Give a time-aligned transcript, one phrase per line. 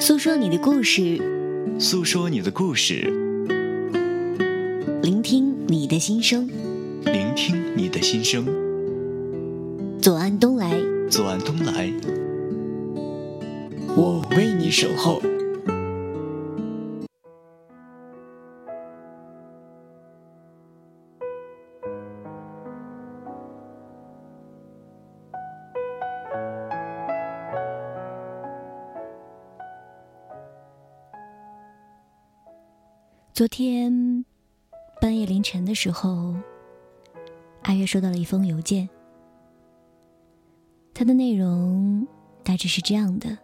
[0.00, 1.20] 诉说你的故事，
[1.78, 3.12] 诉说你的故事，
[5.02, 6.48] 聆听你的心声，
[7.04, 8.46] 聆听你的心声。
[10.00, 10.74] 左岸东来，
[11.10, 11.92] 左岸东来，
[13.94, 15.20] 我为你守候。
[33.40, 34.22] 昨天
[35.00, 36.34] 半夜凌晨的时候，
[37.62, 38.86] 阿月收到了一封邮件。
[40.92, 42.06] 它的内容
[42.44, 43.38] 大致是这样的：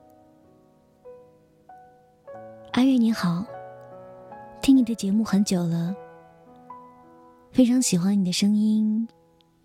[2.72, 3.46] 阿月你好，
[4.60, 5.96] 听你的节目很久了，
[7.50, 9.08] 非常喜欢你的声音，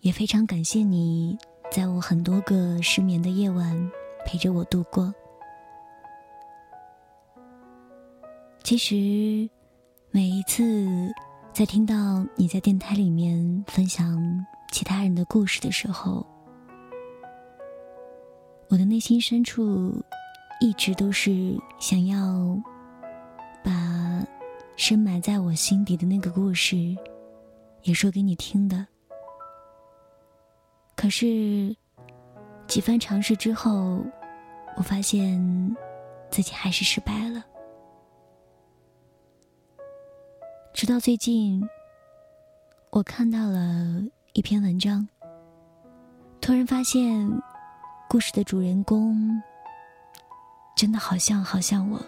[0.00, 1.36] 也非常感谢你
[1.70, 3.92] 在我很多个失眠的夜晚
[4.24, 5.14] 陪着我度过。
[8.62, 9.46] 其实。
[10.14, 11.10] 每一次
[11.54, 16.26] 在听到你在电台里面分享其他人的故事的时候，
[18.68, 20.04] 我的内心深处
[20.60, 22.54] 一直都是想要
[23.64, 24.22] 把
[24.76, 26.76] 深埋在我心底的那个故事
[27.84, 28.86] 也说给你听的。
[30.94, 31.74] 可是
[32.66, 34.04] 几番尝试之后，
[34.76, 35.74] 我发现
[36.30, 37.42] 自己还是失败了。
[40.82, 41.62] 直到最近，
[42.90, 44.02] 我看到了
[44.32, 45.08] 一篇文章，
[46.40, 47.30] 突然发现，
[48.08, 49.40] 故事的主人公
[50.74, 52.04] 真的好像好像我。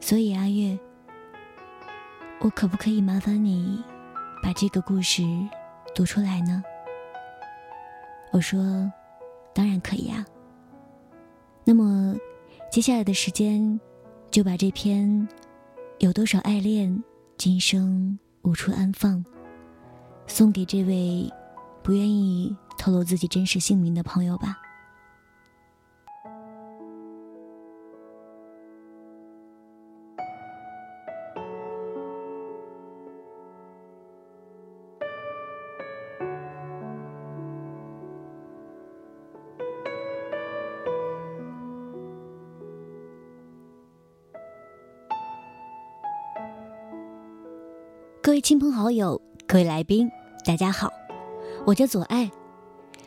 [0.00, 0.78] 所以阿月，
[2.40, 3.82] 我可不可以麻烦你
[4.42, 5.22] 把这个故事
[5.94, 6.62] 读出来呢？
[8.32, 8.60] 我说，
[9.54, 10.22] 当然可以啊。
[11.64, 12.14] 那么，
[12.70, 13.80] 接下来的时间，
[14.30, 15.26] 就把这篇
[16.00, 17.02] 有多少爱恋？
[17.40, 19.24] 今生无处安放，
[20.26, 21.26] 送给这位
[21.82, 24.58] 不愿意透露自己真实姓名的朋友吧。
[48.40, 50.10] 亲朋好友，各位来宾，
[50.46, 50.90] 大家好，
[51.66, 52.30] 我叫左爱，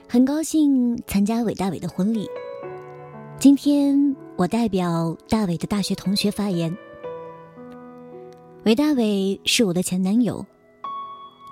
[0.08, 2.30] 很高兴参加韦大伟的婚礼。
[3.40, 6.76] 今天我代表大伟的大学同学发言。
[8.64, 10.46] 韦大伟是我的前男友，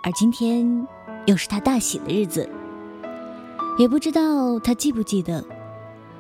[0.04, 0.88] 而今天
[1.26, 2.48] 又是他大喜的日子，
[3.80, 5.44] 也不知道他记不记得。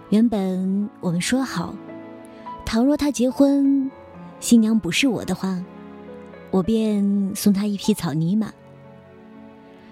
[0.10, 1.76] 原本我们说好，
[2.66, 3.90] 倘若他结婚，
[4.40, 5.64] 新娘不是我的话。
[6.52, 8.54] 我便送他一匹草泥马。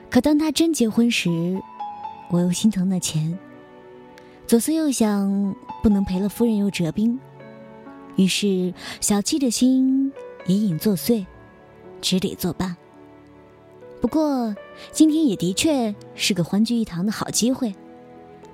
[0.10, 1.30] 可当他真结婚时，
[2.30, 3.38] 我又心疼那钱。
[4.46, 7.20] 左思右想，不能赔了夫人又折兵，
[8.16, 10.12] 于是小气的心
[10.48, 11.26] 隐隐作祟，
[12.02, 12.76] 只得作罢。
[14.02, 14.56] 不过
[14.92, 17.76] 今天也的确是个欢聚一堂的好机会，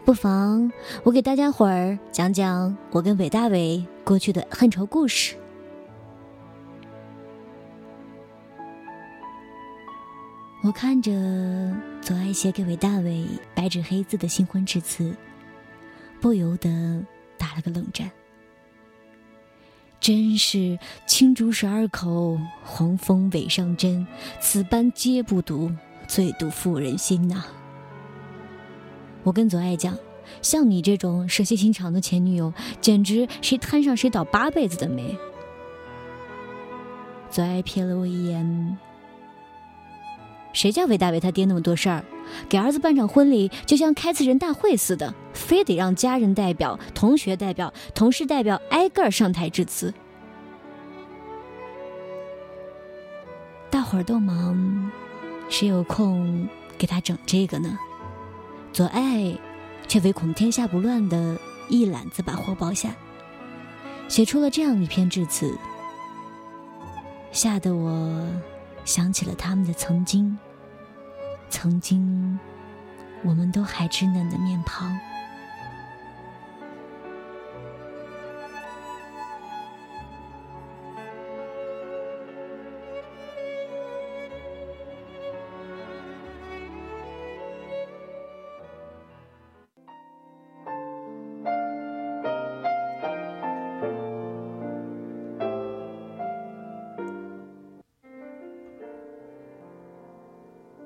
[0.03, 0.71] 不妨
[1.03, 5.35] 我给大家伙儿讲讲我跟韦大伟过去的恨仇故事。
[10.65, 11.11] 我看着
[12.01, 15.15] 左爱写给韦大伟白纸黑字的新婚致辞，
[16.19, 17.05] 不由得
[17.37, 18.09] 打了个冷战。
[19.99, 24.07] 真是青竹十二口，黄蜂尾上针，
[24.39, 25.71] 此般皆不毒，
[26.07, 27.43] 最毒妇人心呐！
[29.21, 29.95] 我跟左爱讲，
[30.41, 35.15] 像你这种蛇蝎心肠的前女友，简直谁摊上谁倒八辈子的霉。
[37.29, 38.79] 左爱瞥了我一眼。
[40.55, 42.01] 谁叫韦大伟他爹那么多事儿，
[42.47, 49.93] 给儿子办场婚礼就像开次人大会似的，非得让家人代表、同学代表、同事代表挨个上台致辞。
[53.69, 54.89] 大伙儿都忙，
[55.49, 56.47] 谁有空
[56.77, 57.77] 给他整这个呢？
[58.71, 59.37] 左爱
[59.89, 61.37] 却唯恐天下不乱的
[61.67, 62.95] 一揽子把活包下，
[64.07, 65.53] 写出了这样一篇致辞，
[67.33, 68.25] 吓得我
[68.85, 70.37] 想起了他们的曾经。
[71.49, 72.39] 曾经，
[73.23, 74.97] 我们都还稚嫩的面庞。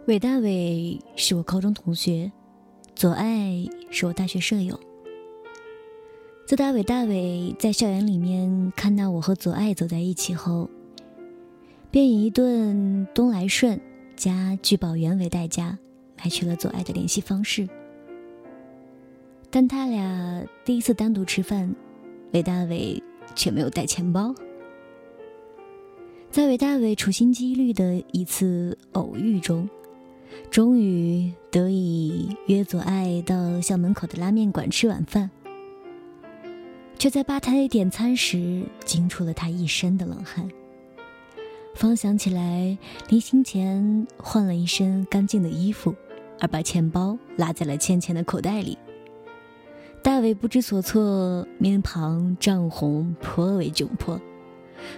[0.09, 2.31] 韦大伟是我高中同学，
[2.95, 4.79] 左爱是我大学舍友。
[6.47, 10.67] 自打韦大伟在校园里面看到我和左爱走在一起后，
[11.91, 13.79] 便以一顿东来顺
[14.15, 15.77] 加聚宝源为代价，
[16.17, 17.69] 买取了左爱的联系方式。
[19.51, 21.75] 但他俩第一次单独吃饭，
[22.31, 22.99] 韦大伟
[23.35, 24.33] 却没有带钱包。
[26.31, 29.69] 在韦大伟处心积虑的一次偶遇中。
[30.51, 35.29] 终于得以约左爱到校门口的拉面馆吃晚饭，
[36.97, 40.49] 却在吧台点餐时惊出了他一身的冷汗。
[41.75, 42.77] 方想起来
[43.09, 45.95] 临行前换了一身干净的衣服，
[46.39, 48.77] 而把钱包落在了倩倩的口袋里，
[50.01, 54.19] 大伟不知所措，面庞涨红，颇为窘迫，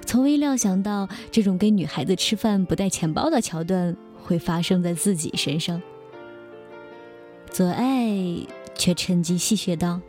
[0.06, 3.96] 从未料想到这种跟女孩子吃饭不带钱包的桥段。
[4.24, 5.82] 会发生在自己身上。
[7.50, 8.16] 左爱
[8.76, 10.00] 却趁机戏谑道：“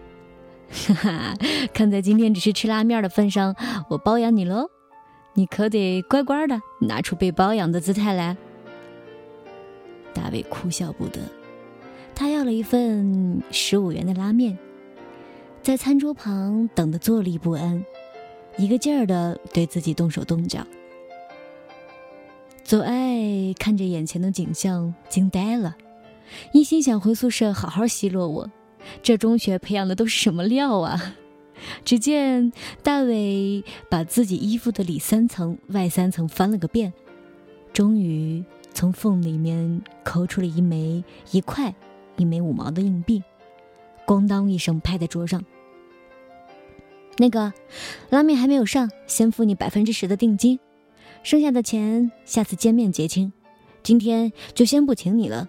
[0.70, 1.34] 哈哈，
[1.74, 3.56] 看在今天只是吃拉面的份上，
[3.88, 4.70] 我包养你喽！
[5.34, 8.36] 你可得乖乖的拿出被包养的姿态来。”
[10.14, 11.20] 大卫哭笑不得，
[12.14, 14.56] 他要了一份十五元的拉面，
[15.62, 17.84] 在餐桌旁等得坐立不安，
[18.56, 20.64] 一个劲儿的对自己动手动脚。
[22.64, 25.76] 左爱看着眼前的景象，惊呆了，
[26.52, 28.50] 一心想回宿舍好好奚落我。
[29.02, 31.16] 这中学培养的都是什么料啊？
[31.84, 36.92] 只见大伟把自己衣服的里三层外三层翻了个遍，
[37.72, 38.42] 终于
[38.72, 41.74] 从缝里面抠出了一枚一块、
[42.16, 43.22] 一枚五毛的硬币，
[44.06, 45.44] 咣当一声拍在桌上。
[47.18, 47.52] 那个
[48.08, 50.58] 拉面还没有上，先付你百分之十的定金。
[51.22, 53.32] 剩下的钱下次见面结清，
[53.82, 55.48] 今天就先不请你了。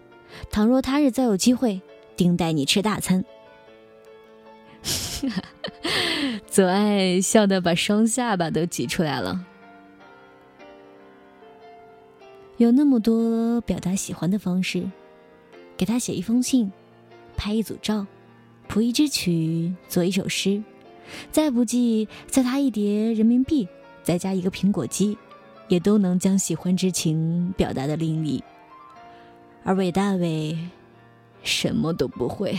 [0.50, 1.82] 倘若他日再有机会，
[2.16, 3.24] 定带你吃大餐。
[6.48, 9.46] 左爱笑得把双下巴都挤出来了。
[12.58, 14.84] 有那么多表达喜欢的方式，
[15.76, 16.72] 给他写一封信，
[17.36, 18.06] 拍一组照，
[18.68, 20.64] 谱一支曲，做一首诗，
[21.32, 23.68] 再不济再他一叠人民币，
[24.04, 25.18] 再加一个苹果机。
[25.68, 28.42] 也都能将喜欢之情表达的淋漓，
[29.64, 30.58] 而韦大伟
[31.44, 32.58] 什么都不会。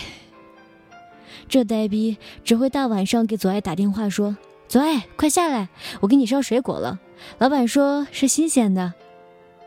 [1.48, 4.36] 这呆逼只会大晚上给左爱打电话说
[4.68, 5.68] ：“左爱，快下来，
[6.00, 6.98] 我给你烧水果了，
[7.38, 8.94] 老板说是新鲜的。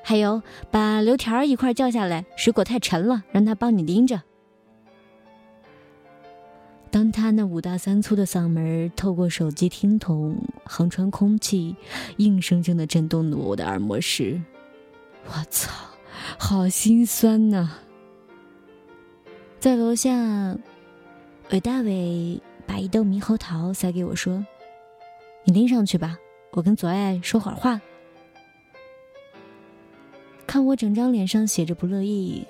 [0.04, 0.42] 还有，
[0.72, 4.22] 把刘条一块叫下来，水果太沉了，让他帮你拎着。”
[6.90, 11.76] 当他那五大三粗的嗓门透过手机听筒横穿空气，
[12.16, 14.42] 硬生生的震动了我的耳膜时，
[15.26, 15.70] 我操，
[16.40, 17.70] 好心酸呐！
[19.60, 20.58] 在楼下，
[21.52, 24.46] 韦大伟把一兜猕猴桃塞给我，说
[25.44, 26.18] ：“你拎上去吧，
[26.52, 27.82] 我跟左爱说会儿话。”
[30.48, 32.48] 看我整张脸上写着不乐意，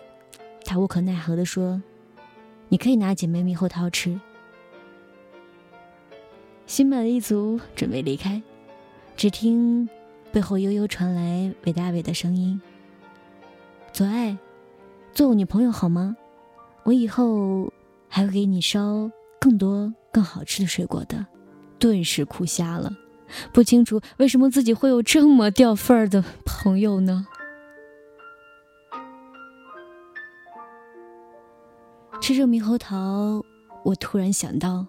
[0.64, 1.82] 他无可奈何的说
[2.70, 4.20] ：“你可以拿几枚猕猴桃吃。”
[6.68, 8.42] 心满意足，准备离开，
[9.16, 9.90] 只听
[10.34, 12.62] 背后悠悠传来韦大伟的声音
[13.94, 14.38] ：“左爱，
[15.14, 16.18] 做我女朋友好吗？
[16.84, 17.72] 我以后
[18.10, 19.10] 还会给你烧
[19.40, 21.26] 更多更好吃的水果的。”
[21.80, 22.92] 顿时哭瞎了，
[23.54, 27.26] 不清楚为什么自己会有这么掉份儿的朋友呢？
[32.20, 33.42] 吃着猕猴桃，
[33.86, 34.86] 我突然想到。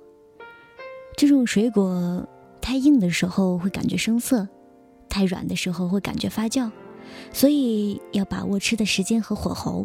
[1.18, 2.24] 这种水果
[2.60, 4.46] 太硬的时候会感觉生涩，
[5.08, 6.70] 太软的时候会感觉发酵，
[7.32, 9.84] 所以要把握吃的时间和火候，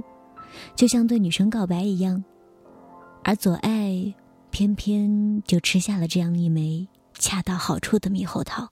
[0.76, 2.24] 就像对女生告白一样。
[3.24, 4.14] 而左爱
[4.52, 6.88] 偏偏就吃下了这样一枚
[7.18, 8.70] 恰到好处的猕猴桃。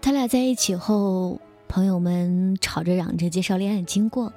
[0.00, 4.32] 他俩在一起后，朋友们吵着嚷着介绍恋爱经过。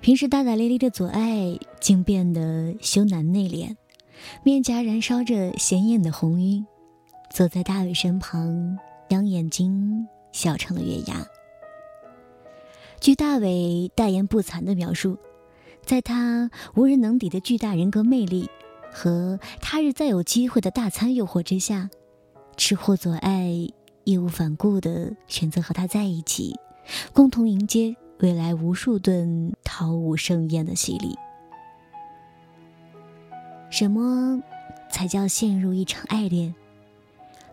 [0.00, 3.74] 平时大大咧咧的左爱，竟变得羞赧内敛，
[4.44, 6.64] 面颊燃烧着鲜艳的红晕，
[7.30, 11.26] 坐在大伟身旁，将眼睛笑成了月牙。
[13.00, 15.18] 据大伟大言不惭的描述，
[15.84, 18.48] 在他无人能敌的巨大人格魅力
[18.92, 21.90] 和他日再有机会的大餐诱惑之下，
[22.56, 23.50] 吃货左爱
[24.04, 26.54] 义无反顾地选择和他在一起，
[27.12, 27.96] 共同迎接。
[28.18, 31.16] 未来无数顿桃无盛宴的洗礼。
[33.70, 34.42] 什么
[34.90, 36.54] 才叫陷入一场爱恋？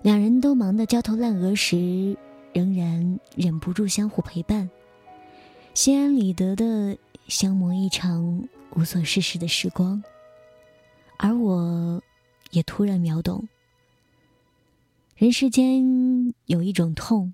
[0.02, 2.18] 两人都忙得焦头烂额时，
[2.54, 4.70] 仍然忍不住相互陪伴，
[5.74, 10.02] 心安理得的消磨一场无所事事的时光。
[11.18, 12.02] 而我，
[12.52, 13.48] 也突然秒懂，
[15.16, 17.34] 人世间有一种痛，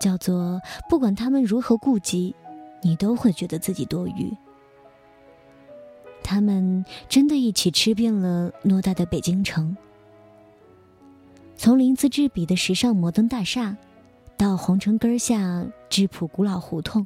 [0.00, 2.34] 叫做不管他们如何顾及，
[2.82, 4.34] 你都会觉得自己多余。
[6.22, 9.76] 他们真的一起吃遍了偌大的北京城。
[11.56, 13.76] 从鳞次栉比的时尚摩登大厦，
[14.36, 17.04] 到皇城根下质朴古老胡同；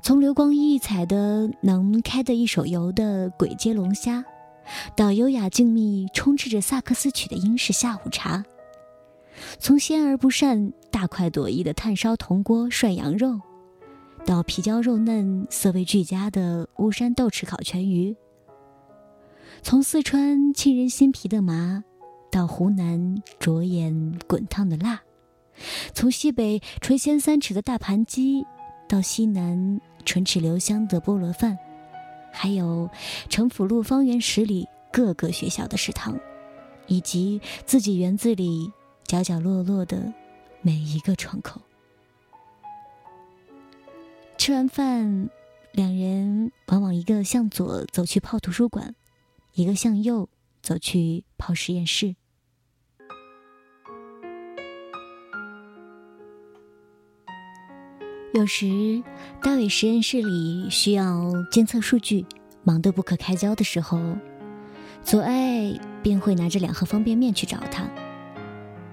[0.00, 4.24] 从流光溢彩的能开得一手油的鬼街龙虾，
[4.94, 8.44] 到优雅静谧、充斥着萨克斯曲的英式下午茶；
[9.58, 13.40] 从鲜而不膻、大快朵颐的炭烧铜锅涮羊肉，
[14.24, 18.14] 到皮焦肉嫩、色味俱佳的巫山豆豉烤全鱼；
[19.62, 21.84] 从四川沁人心脾的麻。
[22.30, 25.00] 到湖南灼眼滚烫的辣，
[25.94, 28.44] 从西北垂涎三尺的大盘鸡，
[28.86, 31.58] 到西南唇齿留香的菠萝饭，
[32.30, 32.90] 还有
[33.30, 36.20] 城府路方圆十里各个学校的食堂，
[36.86, 38.70] 以及自己园子里
[39.08, 40.12] 角角落落的
[40.60, 41.62] 每一个窗口。
[44.36, 45.30] 吃完饭，
[45.72, 48.94] 两人往往一个向左走去泡图书馆，
[49.54, 50.28] 一个向右。
[50.60, 52.14] 走去泡实验室。
[58.34, 59.02] 有时，
[59.40, 62.26] 大伟实验室里需要监测数据，
[62.64, 63.98] 忙得不可开交的时候，
[65.02, 65.72] 左爱
[66.02, 67.88] 便会拿着两盒方便面去找他，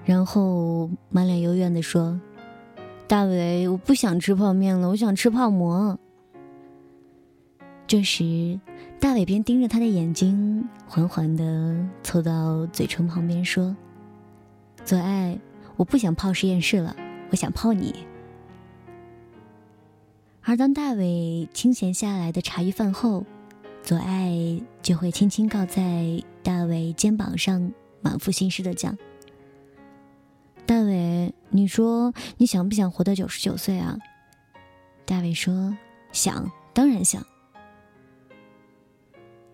[0.06, 2.18] 然后满脸幽怨地说
[3.06, 5.98] ：“大伟，我不想吃泡面了，我想吃泡馍。”
[7.86, 8.58] 这时。
[8.98, 13.76] 大伟便盯着他的眼睛，缓缓地凑到嘴唇旁边说
[14.86, 15.38] ：“左爱，
[15.76, 16.96] 我不想泡实验室了，
[17.30, 17.94] 我想泡你。”
[20.42, 23.26] 而当大伟清闲下来的茶余饭后，
[23.82, 27.70] 左爱就会轻轻靠在大伟肩膀上，
[28.00, 28.96] 满腹心事的讲
[30.66, 33.96] ：“大伟，你说你想不想活到九十九岁啊？”
[35.06, 35.76] 大伟说
[36.10, 37.24] ：“想，当然想。”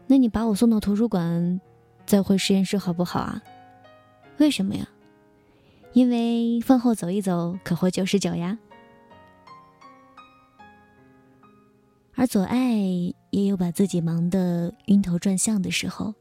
[0.09, 1.61] 那你把我送到图书馆，
[2.07, 3.43] 再回实验室好不好啊？
[4.39, 4.89] 为什么呀？
[5.93, 8.59] 因为饭后走一走可活九十九呀。
[12.15, 12.75] 而左爱
[13.31, 16.15] 也有把自己忙得晕头转向的时候。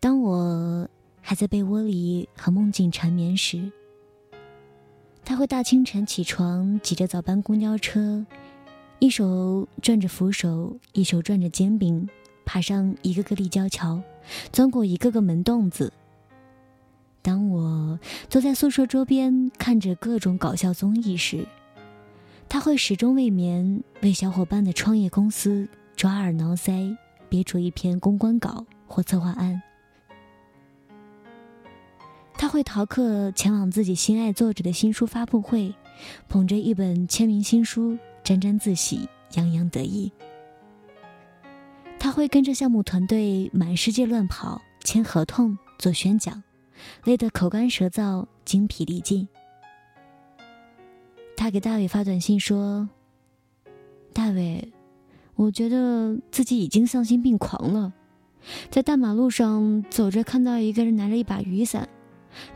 [0.00, 0.88] 当我
[1.28, 3.70] 还在被窝里和梦境缠绵时，
[5.26, 8.24] 他会大清晨起床，挤着早班公交车。
[8.98, 12.08] 一手攥着扶手，一手攥着煎饼，
[12.46, 14.02] 爬上一个个立交桥，
[14.52, 15.92] 钻过一个个门洞子。
[17.20, 21.46] 当我坐在宿舍周边看着各种搞笑综艺时，
[22.48, 26.96] 他会始终未眠，为小伙伴的创业公司抓耳挠腮，
[27.28, 29.60] 憋出一篇公关稿或策划案。
[32.48, 35.74] 他会逃课前往自己心爱作者的新书发布会，
[36.30, 37.98] 捧着一本签名新书。
[38.24, 40.10] 沾沾自喜，洋洋得意。
[41.98, 46.42] 他会跟着项目团队满世界乱跑，签合同，做宣讲，
[47.04, 49.28] 累得口干舌燥，精疲力尽。
[51.36, 52.88] 他给大伟发短信说
[54.14, 54.72] ：“大伟，
[55.34, 57.92] 我觉得自己已经丧心病狂了，
[58.70, 61.86] 在大马路上走着，看到一个人拿着一把雨伞，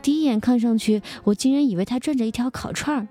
[0.01, 3.07] 第一眼看上去，我竟然以为他转着一条烤串儿。”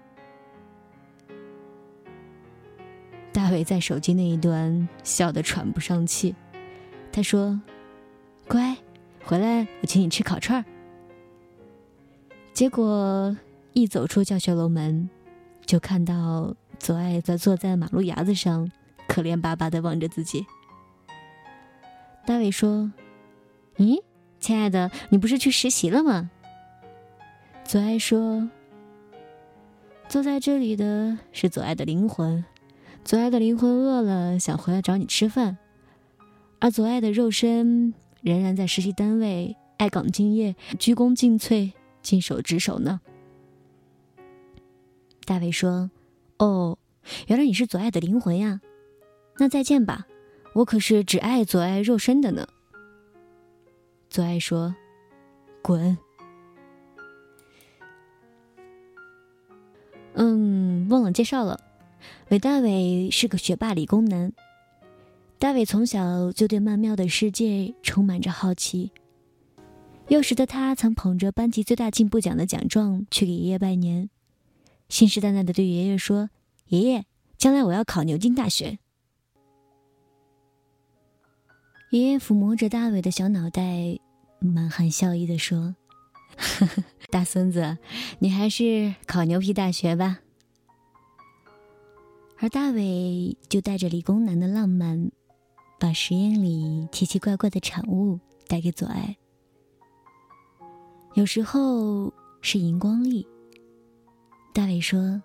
[3.32, 6.34] 大伟在手机那一端笑得喘不上气，
[7.10, 7.60] 他说
[8.46, 8.76] ：“乖，
[9.24, 10.64] 回来我请你吃烤串儿。”
[12.52, 13.34] 结果
[13.72, 15.08] 一走出教学楼门，
[15.64, 18.70] 就看到左爱在坐在马路牙子上，
[19.08, 20.44] 可怜巴巴的望着自己。
[22.26, 22.92] 大伟说
[23.78, 24.02] ：“咦，
[24.38, 26.30] 亲爱的，你不是去实习了吗？”
[27.64, 28.50] 左爱说
[30.08, 32.44] ：“坐在这里的是左爱的灵魂。”
[33.04, 35.58] 左爱的灵魂饿了，想回来找你吃饭，
[36.60, 43.00] 而左爱的肉身仍然在实习单位爱岗敬业、鞠躬尽瘁、尽守职守呢。
[45.24, 45.90] 大卫说
[46.38, 46.78] ：“哦，
[47.26, 48.60] 原来你是左爱的灵魂呀，
[49.38, 50.06] 那再见吧，
[50.54, 52.46] 我可是只爱左爱肉身的呢。”
[54.10, 54.76] 左爱说
[55.62, 55.96] ：“滚。”
[61.12, 61.60] 介绍了。
[62.30, 64.32] 韦大伟是个学霸理工男。
[65.38, 68.92] 大伟从小就对曼妙的世界充满着好奇。
[70.08, 74.08] 幼时的他曾捧着班级最大进步奖的奖状去给爷爷拜年，
[74.88, 76.30] 信誓旦旦的对爷爷说
[76.68, 77.04] ：“爷爷，
[77.38, 78.78] 将来我要考牛津大学。”
[81.90, 83.98] 爷爷抚摸着大伟的小脑袋，
[84.38, 85.76] 满含笑意的说
[86.36, 87.78] ：“呵 呵大孙子，
[88.18, 90.20] 你还是考牛皮大学吧。”
[92.42, 95.12] 而大伟就带着理工男的浪漫，
[95.78, 98.18] 把实验里奇奇怪怪的产物
[98.48, 99.16] 带给左爱。
[101.14, 103.24] 有时候是荧光粒。
[104.52, 105.22] 大伟说：“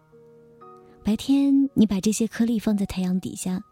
[1.04, 3.64] 白天你把这些颗粒放在太阳底下。”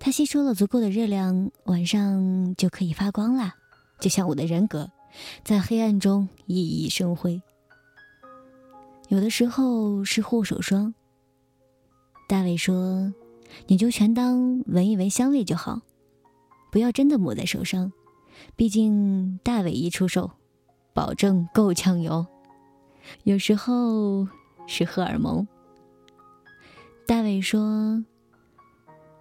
[0.00, 3.56] 它吸收了足够的热量，晚上就可以发光啦，
[4.00, 4.90] 就像我的人格，
[5.44, 7.42] 在黑暗中熠熠生辉。
[9.08, 10.94] 有的时候是护手霜。
[12.28, 13.12] 大卫说
[13.66, 15.80] ：“你就全当闻一闻香味就好，
[16.70, 17.90] 不要真的抹在手上，
[18.54, 20.30] 毕竟大伟一出手，
[20.92, 22.26] 保证够呛哟。”
[23.24, 24.28] 有时候
[24.66, 25.48] 是荷尔蒙。
[27.06, 28.04] 大伟说。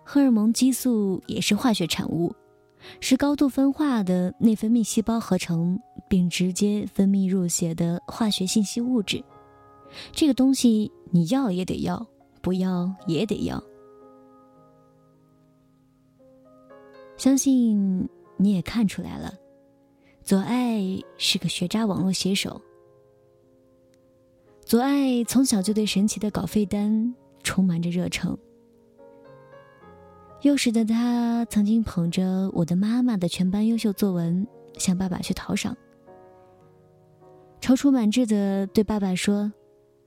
[0.09, 2.33] 荷尔蒙激素也是化学产物，
[3.01, 9.21] 是高度分化的内分泌细胞合成并直接分泌入血的化学信息物质。
[10.13, 12.07] 这个东西你要也得要，
[12.41, 13.61] 不要也得要。
[17.17, 19.33] 相信你也看出来了，
[20.23, 20.81] 左爱
[21.17, 22.61] 是个学渣网络写手。
[24.63, 28.37] 左爱从小就对神奇的稿费单充满着热诚。
[30.43, 34.45] 幼时的他曾经捧着我的妈妈的全班优秀作文
[34.77, 35.75] 向爸爸去讨赏，
[37.59, 39.51] 踌躇满志的对爸爸说：“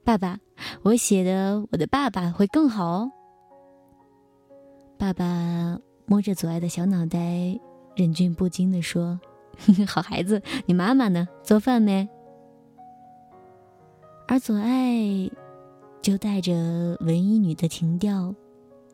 [0.05, 0.39] 爸爸，
[0.83, 3.13] 我写的我的爸爸会更好哦。”
[4.99, 7.19] 爸爸摸着左爱的小脑袋，
[7.95, 9.19] 忍俊不禁的说
[9.87, 11.29] ：“好孩子，你妈妈呢？
[11.43, 12.09] 做饭没？”
[14.29, 15.31] 而左爱
[16.03, 18.35] 就带着文艺女的情调。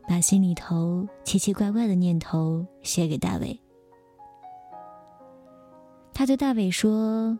[0.08, 3.60] 把心里头奇奇怪怪的念头写给大伟。
[6.14, 7.36] 他对大伟说：“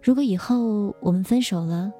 [0.00, 1.90] 如果以后我们分手了，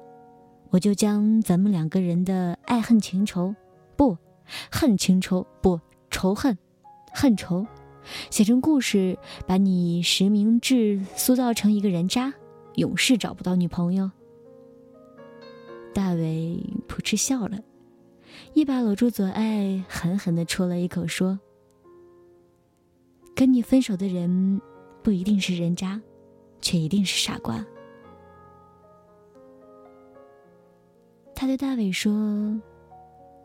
[0.71, 3.55] 我就将咱们两个人的爱恨情仇，
[3.95, 4.17] 不，
[4.71, 5.79] 恨情仇不，
[6.11, 6.57] 仇恨，
[7.11, 7.65] 恨仇，
[8.29, 12.33] 写成故事，把你实名制塑造成一个人渣，
[12.75, 14.11] 永世找不到女朋友。”
[15.91, 17.59] 大伟扑哧笑了。
[18.53, 21.39] 一把搂住左爱，狠狠的戳了一口，说
[23.35, 24.61] ：“跟你分手的人，
[25.01, 25.99] 不一定是人渣，
[26.61, 27.65] 却一定是傻瓜。”
[31.39, 32.11] 他对大伟说：“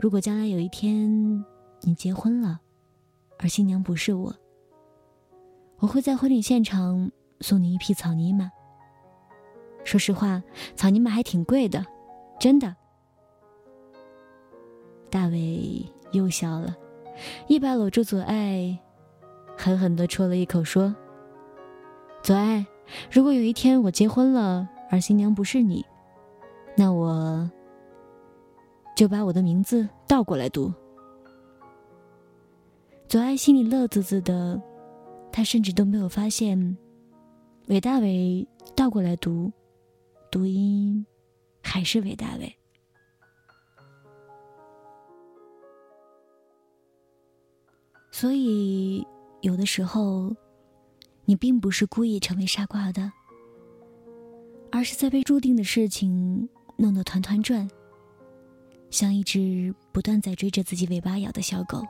[0.00, 1.44] 如果将来有一天
[1.82, 2.58] 你结婚了，
[3.38, 4.34] 而新娘不是我，
[5.78, 8.50] 我会在婚礼现场送你一匹草泥马。
[9.84, 10.42] 说实话，
[10.74, 11.86] 草泥马还挺贵的，
[12.40, 12.74] 真的。”
[15.08, 16.74] 大伟又笑了，
[17.46, 18.76] 一把搂住左爱，
[19.56, 20.92] 狠狠的戳了一口，说
[22.24, 22.66] ：“左爱，
[23.08, 25.86] 如果有一天我结婚了，而新娘不是你，
[26.76, 27.48] 那我
[28.94, 30.72] 就把我的名字倒过来读。”
[33.08, 34.60] 左爱心里乐滋滋的，
[35.30, 36.76] 他甚至都没有发现，
[37.66, 39.52] 韦大伟倒过来读，
[40.30, 41.06] 读音
[41.62, 42.56] 还是韦大伟。
[48.10, 49.06] 所以，
[49.42, 50.34] 有的时候，
[51.24, 53.12] 你并不是故意成为傻瓜的，
[54.72, 57.68] 而是在被注定的事情弄得团团转，
[58.94, 61.84] 像一只不断在追着自己尾巴咬的小狗。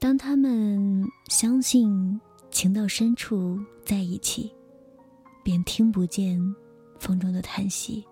[0.00, 4.52] 当他们相信情到深处在一起，
[5.44, 6.36] 便听不见
[6.98, 8.04] 风中的叹息。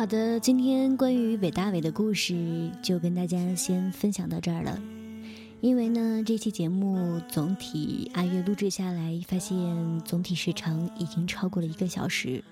[0.00, 4.80] 好的，今天关于韦大伟的故事就跟大家先分享到这儿了。
[5.60, 12.42] 因为呢，这期节目总体阿月录制下来，发现总体时长已经超过了一个小时，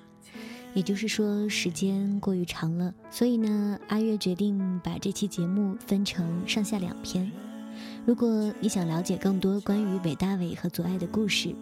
[0.75, 2.93] 也就是说时间过于长了。
[3.11, 7.33] 所以呢，阿月决定把这期节目分成上下两篇。
[8.05, 11.55] 如果你想了解更多关于韦大伟和左爱的故事，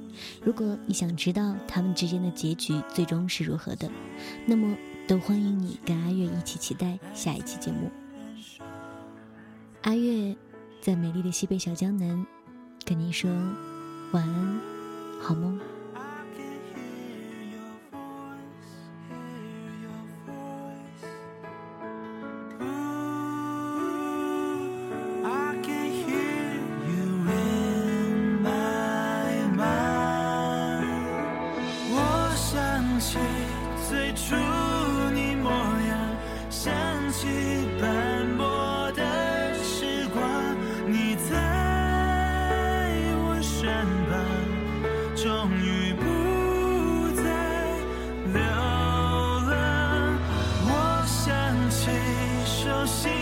[0.43, 3.89] 如果你想知道他们之间的结局最终是如何的，
[4.47, 4.77] 那么。
[5.07, 7.89] 都欢迎你跟阿月一起期待下一期节目。
[9.83, 10.35] 阿月
[10.81, 12.27] 在美丽的西北小江南，
[12.85, 13.31] 跟你说
[14.11, 14.61] 晚安，
[15.23, 15.61] 好梦。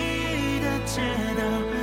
[0.04, 1.00] 你的街
[1.36, 1.73] 道